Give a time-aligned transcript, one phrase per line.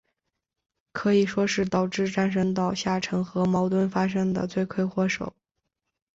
[0.93, 5.35] 可以说是导致战神岛下沉和矛盾发生的罪魁祸首。